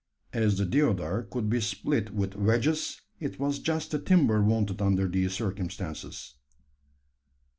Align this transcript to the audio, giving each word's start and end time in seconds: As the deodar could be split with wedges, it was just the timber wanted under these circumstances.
As 0.33 0.57
the 0.57 0.65
deodar 0.65 1.21
could 1.29 1.47
be 1.47 1.61
split 1.61 2.09
with 2.09 2.33
wedges, 2.35 3.01
it 3.19 3.37
was 3.39 3.59
just 3.59 3.91
the 3.91 3.99
timber 3.99 4.41
wanted 4.43 4.81
under 4.81 5.07
these 5.07 5.33
circumstances. 5.33 6.33